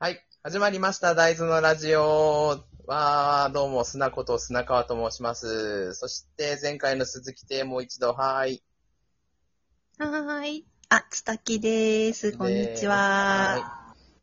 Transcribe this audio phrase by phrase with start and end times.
[0.00, 0.24] はい。
[0.44, 1.16] 始まりました。
[1.16, 2.64] 大豆のラジオ。
[2.86, 5.92] わー、どうも、砂子と砂川と申します。
[5.94, 8.62] そして、前回の鈴木亭もう一度、はーい。
[9.98, 10.66] はーい。
[10.88, 12.32] あ、つたきです。
[12.38, 13.56] こんにちは。
[13.58, 13.60] い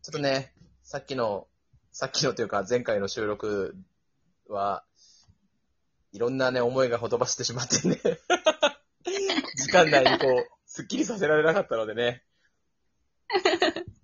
[0.02, 1.46] ちょっとね、さっきの、
[1.92, 3.76] さっきのというか、前回の収録
[4.48, 4.86] は、
[6.14, 8.00] いろんなね、思いがほとばしてしまってね。
[9.62, 12.24] 時間内にこう、スッキリさせられなかったのでね。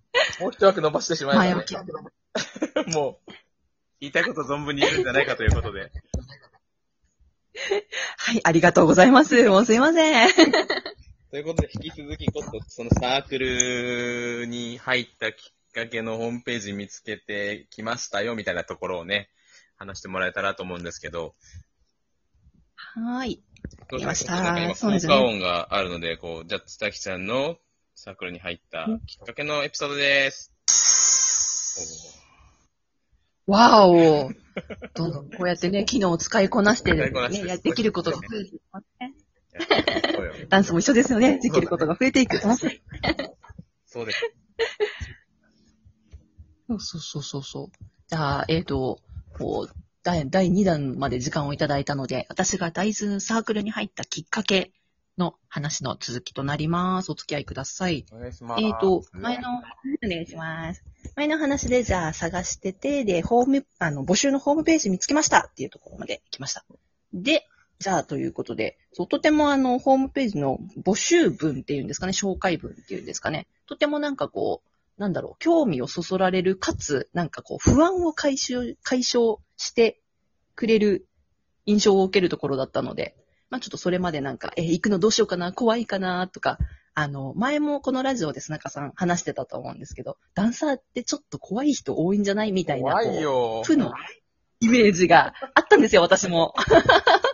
[0.41, 1.91] もう一枠伸ばしてしまいましたね。
[2.93, 3.31] もう、
[3.99, 5.91] 言いたいこと存分に言えるんじゃないかということで。
[8.17, 9.47] はい、ありがとうございます。
[9.49, 10.29] もうすいません。
[11.29, 19.29] ということで、引き続き、今度、そのサークルに入ったきっかけのホームページ見つけてきましたよ、みたいなところをね、
[19.77, 21.35] 話してもらえたらと思うんですけど、
[22.75, 23.43] はーい。
[23.89, 27.57] どう見ました今、そうですね効果音があるので、こう、じゃあ、つたきちゃんの
[27.95, 30.51] サークルに入ったきっかけのエピソードです。
[33.47, 34.31] わお。
[34.93, 37.11] どんどんこうやってね、機能を使いこなしてね、
[37.45, 39.13] やできることが増えていきますね。
[40.49, 41.39] ダンスも一緒ですよね。
[41.39, 42.39] できることが増えていく。
[43.85, 44.21] そうです。
[46.69, 47.67] そうそうそうそう。
[48.07, 49.01] じゃあ、えっ、と、
[49.37, 54.71] こう、第、第2弾まで時間をいただいたので、私が大豆サークルに入ったきっかけ
[55.17, 57.11] の話の続きとなります。
[57.11, 58.05] お付き合いください。
[58.11, 58.63] お願いします。
[58.63, 60.83] えっ、と、前の、お願いします。
[61.15, 66.65] 前の話で、じゃあ探してて、で、ホーム、あの、募集のホームページ見つけましたっていうところまで来ました。
[67.13, 67.47] で、
[67.79, 79.99] じゃあということで、そう、とてもあの、ホームページの募集文っていうんですかね、紹介文っていうんですかね、とてもなんかこう、なんだろう、興味をそそられる、かつ、なんかこう、不安を解消、解消して
[80.55, 81.07] くれる
[81.65, 83.15] 印象を受けるところだったので、
[83.51, 86.57] まあちょっとそれまでなんか、え、行くのどうしようかな、怖いかな、とか、
[86.93, 93.61] あの、前もこのラジオで砂川さん話してたと思うんですけど、ダンサーってちょっと怖い人多いんじゃないみたいな、怖いよ。
[93.63, 93.93] 負の
[94.61, 96.55] イメージがあったんですよ、私も。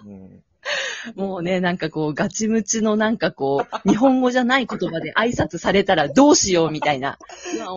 [0.06, 0.44] うん
[1.16, 7.18] もうね、なんかこう、ガチムチのなんかこう、日本語じゃない言葉で挨拶されたらどうしようみたいな、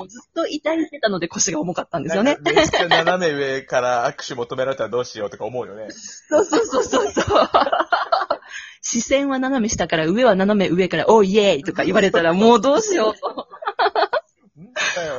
[0.09, 5.89] ずっと抱いてたので腰が重かったんですよねめっちゃ斜め上から握手求められたらどうしようとか思うよね。
[5.91, 7.51] そうそうそうそうそう。
[8.83, 13.49] 視線は斜め下から上は斜め上から、おーイエーイとか言われたら もうどうしようと。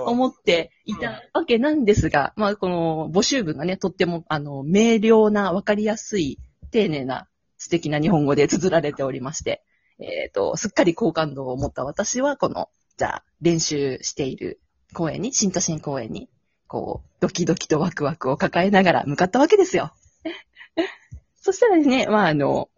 [0.06, 6.40] 思っていたわけなんですが、まあこの募集文がね、とってもあの、明瞭な、わかりやすい、
[6.72, 7.28] 丁寧な、
[7.58, 9.64] 素敵な日本語で綴られておりまして、
[10.00, 14.60] えっ、と、すっかり好感度を持った私は、この、じゃあ、練習している
[14.94, 16.30] 公園に、新都心公園に、
[16.68, 19.94] こう、ドキドキとワクワクを抱えながら向かったわけですよ。
[21.40, 22.70] そしたらですね、まあ、あの、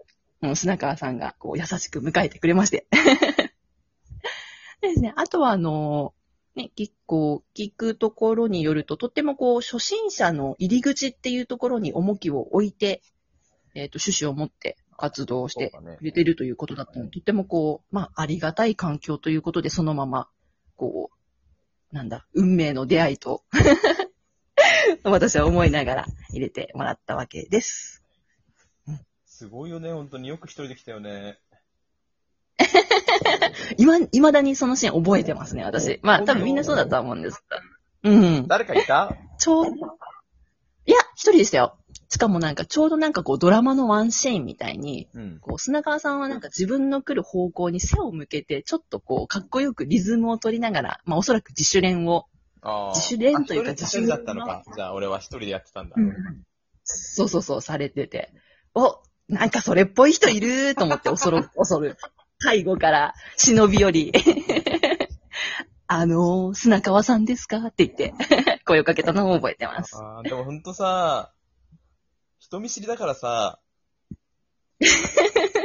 [0.44, 2.86] もう砂川さんが、こう、優しく迎えてくれまして。
[4.82, 6.14] でですね、あとは、あの、
[6.54, 13.02] ね、結構、聞くところによると、とってもこう、初心者の入り口っていうところに重きを置いて、
[13.74, 20.28] えっ、と、趣旨を持って活動してくれてるということだったので、とってもこう、まあ、ありがたい環境ということで、そのまま、
[20.76, 21.10] こ
[21.90, 23.46] う、なんだ、運命の出会いと、
[25.04, 28.03] 私は思いながら入れてもらったわけです。
[29.34, 31.40] すごいよね、本当によく一人で来たよね。
[33.80, 36.00] 今、未だにそのシーン覚えてますね、私。
[36.04, 37.60] まあ、多分みんなそうだとは思うんですが。
[38.04, 38.48] うん。
[38.48, 39.18] 誰かいた？
[39.40, 39.72] ちょうど、
[40.86, 41.80] いや、一人でしたよ。
[42.10, 45.40] しかもなんか、ちょうどなんかこう、ドラマのワンシーンみたいに、うん。
[45.40, 52.28] こう、砂川さんはなんか自分の来る方向に背を向けて、ちょっとこう、かっこよくリズムを取りながら、まあおそらく自主練を、
[52.94, 54.64] 自主練というかあ一人一人だったのか。
[54.76, 55.96] じゃあ俺は一人でやってたんだ。
[56.84, 58.32] そうそうそう、されてて、
[58.76, 61.98] お、なんかそれっぽい人いると思って 恐る、恐る。
[62.40, 64.14] 背後から忍び寄り、
[65.88, 68.14] あのー、砂川さんですかって言って、
[68.66, 69.96] 声をかけたのを覚えてます。
[69.96, 71.32] あーでもほんとさ、
[72.40, 73.60] 人見知りだからさ、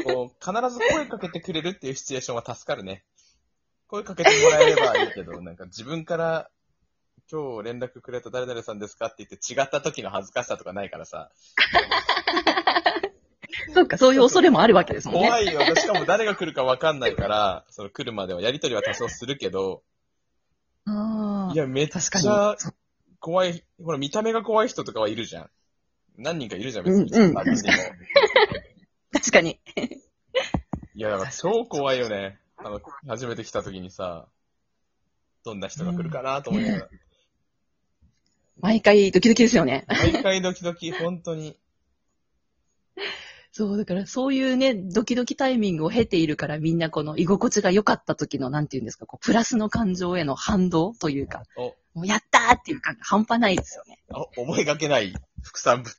[0.05, 3.05] こう必ず声かけてくれるっていうシチュエーションは助かるね。
[3.89, 6.51] 声かけてもらえればいいけど、なんか自分から、
[7.31, 11.31] 今日連絡くれた誰々さんですかって言って違った時の恥ずかしさとかないからさ、
[13.75, 15.29] そうか、そういう恐れもあるわけですもんね。
[15.29, 15.61] 怖いよ。
[15.75, 19.83] しかも誰が来るかわかんないから、 その来るまではやりとりは多少するけど、
[20.87, 22.73] あーいや、めっ確かちゃに。
[23.21, 25.51] 怖い、ほら見た目が怖い人とかはいるじゃん。
[26.17, 27.11] 何人かいるじゃん、別に。
[27.13, 27.35] うんうん
[29.11, 29.59] 確かに。
[30.95, 32.39] いや、だから超怖いよね。
[32.57, 34.29] あの、初めて来た時にさ、
[35.45, 36.89] どんな人が来るかなと思いながら。
[38.61, 39.87] 毎回ドキドキですよね。
[39.89, 41.57] 毎回ドキドキ、本当に。
[43.51, 53.99] そう、だからそういうね、ドキドキタイミングを経ているからみんなこの居心地が良かった時の、なんていうんですか、こう、プラスの感情への反動というか、お、もうやったーっていう感が半端ないですよね。
[54.13, 55.97] あ思いがけない副産物。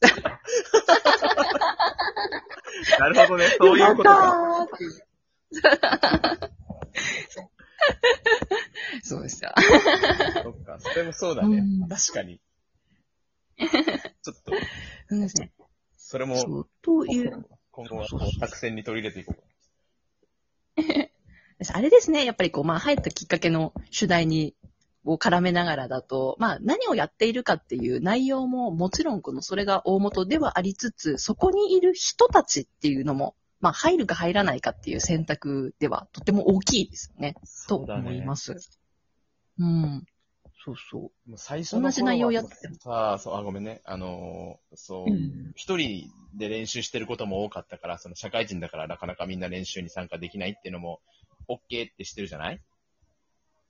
[2.98, 4.66] なるほどね、そういうことか。
[9.02, 9.54] そうでした。
[10.42, 11.88] そっか、それもそうだねうん。
[11.88, 12.40] 確かに。
[13.58, 13.70] ちょっ
[14.22, 14.32] と、
[15.08, 15.52] そうですね。
[16.08, 19.34] それもそう、という、今後はこう作戦に取り入れていこ
[20.76, 20.80] う。
[21.74, 24.54] あれですね、やっぱりこう、まあ、入ったきっかけの主題に、
[25.04, 37.34] を絡めながらだと、まあ、何をやっているかっていう内容も、もちろんこの、それが大元ではありつつ、そこにいる人たちっていうのも、まあ、入るか入らないかっていう選択では、とても大きいですよね、
[37.66, 38.54] と思います。
[39.58, 40.06] うん。
[40.66, 43.82] そうそもう最初の同じ内容やってもさあ、そう、あ、ごめんね。
[43.84, 45.14] あのーそうう。
[45.14, 45.52] う、ん。
[45.54, 51.00] 一、人で練習してることも多かったから、その社会人だからなかなかみんな練習に参加できないっていうのも、
[51.48, 52.60] OK ってしてるじゃない？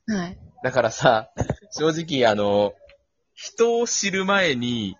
[0.06, 0.38] はい。
[0.62, 1.30] だからさ、
[1.70, 2.72] 正直あの、
[3.34, 4.96] 人を知る前に、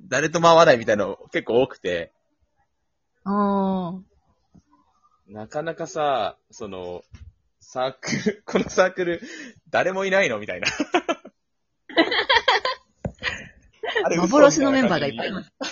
[0.00, 2.12] 誰とも会わないみたいなの結構多くて、
[3.24, 4.00] ああ。
[5.26, 7.02] なかなかさ、その、
[7.60, 9.20] サークル、このサークル、
[9.68, 10.38] 誰もいないの？
[10.38, 10.68] みたいな。
[14.04, 15.52] あれ嘘幻のメンバーがいっぱいいみます。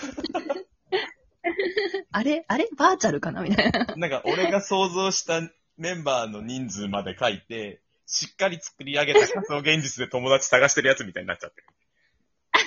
[2.10, 2.44] あれ？
[2.48, 2.68] あれ？
[2.76, 3.42] バーチャルかな？
[3.42, 3.72] みたいな。
[3.72, 5.40] たいななんか、俺が想像した
[5.76, 11.66] メンバーの人数まで書いて、しっかり作り上げた仮想現実で友達探してるやつみたいになっちゃってる。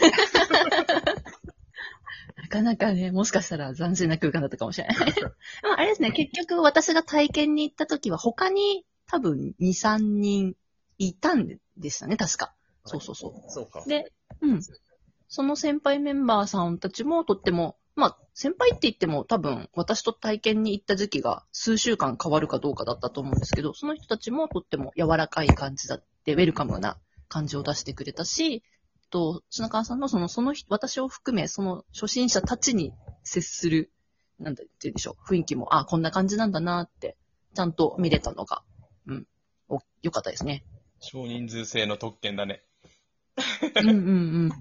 [2.35, 5.13] なかなかね、もしかしたら斬新な空間だったかもしれない。
[5.13, 5.31] でも
[5.77, 10.55] あれですね、結局私が体験に行った時は他に多分2、3人
[10.97, 11.47] いたん
[11.77, 12.53] でしたね、確か。
[12.89, 13.51] そうそうそう。
[13.51, 13.83] そうか。
[13.85, 14.61] で、うん。
[15.27, 26.97] その先輩メンバーさんたちもとっても、まあ、先輩って言っても多分私と体験に行った時期が数週間変わるかどうかだったと思うんですけど、その人たちもとっても柔らかい感じだって、ウェルカムな
[27.27, 28.63] 感じを出してくれたし、
[29.09, 32.93] と、砂川さんのその、その人、私を含め、その初心者たちに
[33.23, 33.91] 接する、
[34.39, 37.17] なんだって言うんでしょう、雰囲気も、あ、こんな感じなんだなって、
[37.53, 38.63] ちゃんと見れたのが、
[39.07, 39.27] うん、
[39.67, 40.63] お、よかったですね。
[40.99, 42.63] 少人数制の特権だね。
[43.81, 44.01] うんうんう
[44.47, 44.51] ん。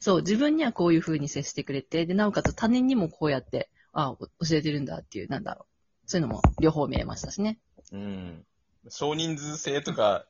[0.00, 5.66] そう、自分にはこういう風に接してくれて、で、なおかつ他人にもこうやって、ああ、教えてるんだっていう、なんだろう。
[6.06, 7.58] そういうのも両方見えましたしね。
[7.92, 8.44] うん。
[8.88, 10.26] 少人数制とか、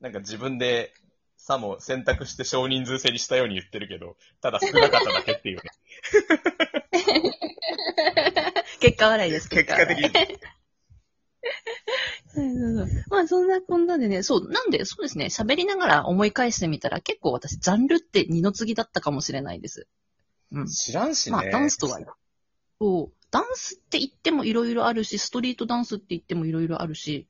[0.00, 0.92] なんか自分で、
[1.36, 5.62] さも選択して少人数制にしたように言ってるけど、ただ少なかっただけっていうね。
[8.80, 9.48] 結果笑いです。
[9.48, 10.10] 結果的に。
[12.34, 19.86] そうそうそうまあ、そんなこんなでね、そう、なんで、そうですね、喋りながら思い返してみたら、結構私、ジャンルって二の次だったかもしれないです。
[20.50, 20.66] うん。
[20.66, 21.32] 知らんしね。
[21.32, 22.00] まあ、ダンスとは、
[22.80, 27.28] そう、ダンスって言ってもいろいろあるし、ストリートダンスって言ってもいろいろあるし、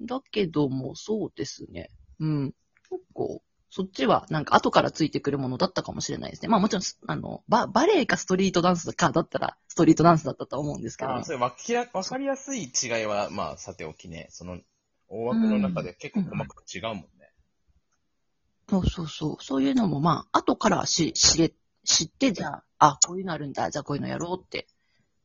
[0.00, 1.90] だけども、そうですね。
[2.20, 2.54] うん。
[2.90, 3.42] 結構、
[3.76, 6.48] そっちはなんか後からついてくるものだったかもしれないですね。
[6.48, 14.60] まあもちろん、あの、ババレエかストリートダンスかだったら、ストリートダンスだったと思うんですけど、ねあ、それわかりやすい違いは、まあ、さておきね、その、
[15.08, 17.08] 大枠の中で結構細かく違うもんね。
[18.70, 19.42] そうそうそう。
[19.42, 21.52] そういうのもまあ、後からし知れ、
[21.84, 24.68] 知って、じゃあ、あ、こういうのあるんだ、じゃあこういうのやろうって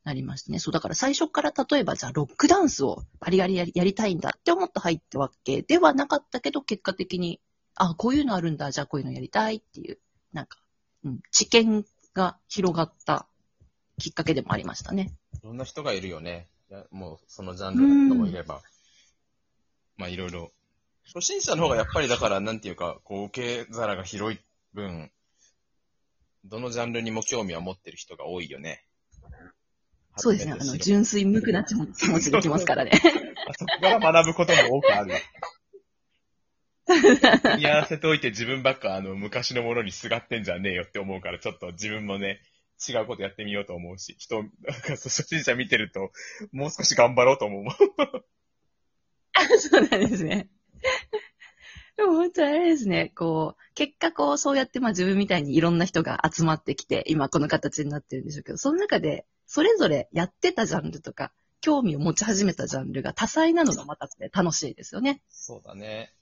[0.05, 0.57] なりましたね。
[0.57, 7.39] そう、だから最初から例えば、じゃあロックダンスをバリバリやりやりたいんだって思って入ったわけではなかったけど、結果的に、
[7.79, 9.97] あ、こういうのあるんだ、じゃあこういうのやりたいっていう、
[10.33, 10.59] なんか、
[11.06, 13.25] うん、知見が広がった
[13.97, 15.13] きっかけでもありましたね。
[15.42, 16.49] いろんな人がいるよね。
[16.92, 18.61] もう、そのジャンルの人もいれば。
[19.97, 20.51] まあ、いろいろ。
[21.06, 24.39] 初心者の方がやっぱりだから、なんていうか、こう、受け皿が広い
[24.73, 25.11] 分、
[26.45, 28.83] どのジャンルにも興味は持ってる人が多いよね。
[30.18, 30.54] そうですね。
[30.54, 32.92] あの、純粋無垢な気持ちできますからね。
[33.57, 35.13] そこから学ぶことも多くある。
[37.57, 42.41] 見合わせておいて自分ばっかあの昔のものにすがってんじゃねえよって思うから、ちょっと自分もね、
[42.87, 46.11] 違うことやってみようと思うし、人、 なんか初心者見てると、
[46.51, 47.75] もう少し頑張ろうと思うもん。
[49.59, 50.49] そうなんですね。
[51.97, 65.21] でも本当あれですね、こう、結果こう、そうやってまあ自分みたいにいろんな人が集まってきて、今この形になってるんでしょうけど、その中で、それぞれやってたジャンルとか、興味を持ち始めたジャンルが多彩なのがまたね楽しいですよね。
[65.29, 66.13] そうだね。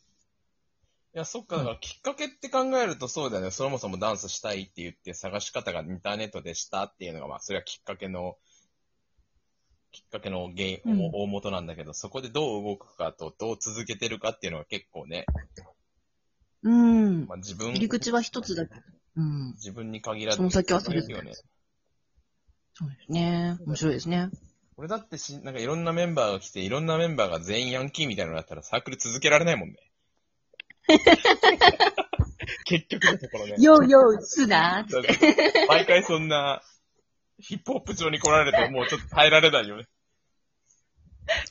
[1.17, 3.49] いや、そっか、だからきっかけって考えるとそうだよね。
[3.49, 8.35] そもそもダンスしたいって言って探し方がインターネットでしたっていうのが、まあ、それはきっかけの、
[9.91, 15.25] きっかけの原因、うん大元なんだけど、そこでどう動くかと、どう続けてるかっていうのが結構ね、
[16.61, 17.25] うん。
[17.25, 18.75] まあ、自分入、り口は一つだけ。
[19.15, 19.53] うん。
[19.53, 21.33] 自分に限らず、その先はそれぞれよね。
[22.75, 23.57] そうですね。
[23.65, 24.29] 面白いですね。
[24.75, 29.77] 俺だってし、なんかいろんなメンバーが来て、いろんなメンバーが全員ヤンキーみたいなのだったらサークル続けられないもんね。
[32.65, 33.55] 結局のところね。
[33.63, 35.65] ようよう、すなーって。
[35.67, 36.61] 毎回そんな、
[37.39, 39.87] ヒップホップ上に来られるともうちょっと耐えられないよね。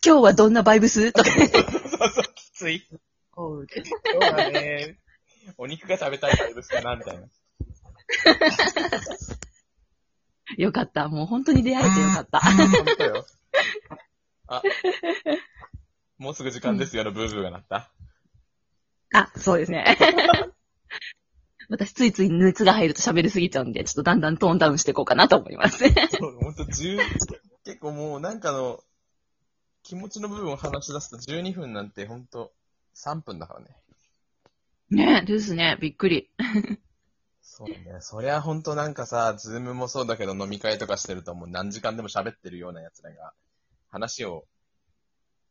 [0.05, 1.13] 今日はどんなバイブス？
[1.13, 1.31] とか。
[1.31, 2.87] そうそう、きつい。
[3.35, 3.83] 今日
[4.17, 4.99] はね、
[5.59, 7.29] お肉が食べたいからですかな、みたいな。
[10.57, 11.09] よかった。
[11.09, 12.41] もう本当に出会えてよかった。
[12.41, 13.27] 本当よ。
[14.49, 14.63] あ、
[16.19, 17.93] もうすぐ時間ですよのブーブーが鳴った。
[19.15, 19.97] あ、そうですね。
[21.69, 25.85] 私ついつい熱が入ると喋りすぎちゃうんで、ちょっとだんだんトーンダウンしていこうかなと思います。
[26.11, 26.99] そう、ほんと10、
[27.65, 28.81] 結構もうなんかの、
[29.83, 32.53] 気持ちの部分を話し出すと12分なんてほんと
[32.97, 33.77] 3分だからね。
[34.91, 35.79] ねですね。
[35.81, 36.31] びっくり。
[37.41, 37.99] そうね。
[38.01, 43.33] そりゃほんとなんかさ、ズームもそうだけど飲み会とかしてるともう何時間でも喋ってるような奴らが、
[43.89, 44.45] 話を、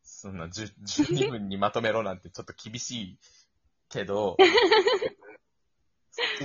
[0.02, 3.18] そんな10 12分にまとめろなんてちょっと厳しい
[3.88, 4.36] けど、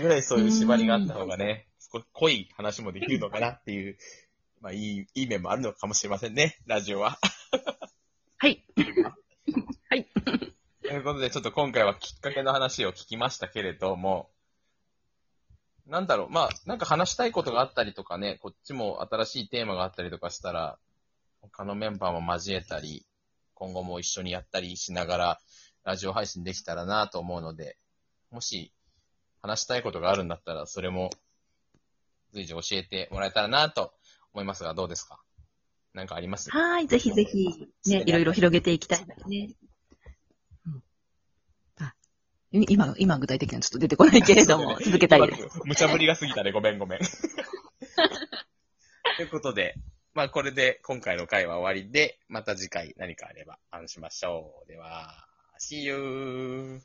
[0.01, 3.97] ぐらいそういう縛りがあった方がね、少し濃い話もできるのかなっていう、
[4.59, 7.17] まあいい、いい面もあるのかもしれませんね、ラジオは。
[8.37, 8.63] はい。
[10.83, 14.29] ということで、ちょっと今回はきっかけの話を聞きましたけれども、
[15.87, 20.77] なんだろう、まあ、なんか話したいことがあったりとかね、こっちも新しいテーマがあったりとかしたら、
[21.41, 23.05] 他のメンバーも交えたり、
[23.53, 25.39] 今後も一緒にやったりしながら、
[25.83, 27.77] ラジオ配信できたらなと思うので、
[28.29, 28.71] もし
[29.41, 31.09] 話したいことがあるんだったら、それも
[32.33, 33.93] 随時教えてもらえたらなと
[34.33, 35.19] 思いますが、どうですか？
[35.93, 36.49] なんかあります？
[36.51, 36.87] はーい。
[36.87, 39.49] ぜひぜひ、ね、いろいろ広げていきたいですね。
[40.65, 40.83] うん
[42.53, 45.41] 今、今具体的にはちょっと出てこないけれども、 続けたいです。
[45.41, 45.61] す。
[45.63, 46.51] 無茶ぶりが過ぎたね。
[46.51, 46.99] ごめんごめん。
[49.15, 49.75] ということで、
[50.13, 54.67] まあこれで今回の回は終わりで、また次回何かあれば話しましょう。
[54.67, 55.25] では、
[55.61, 56.81] See you!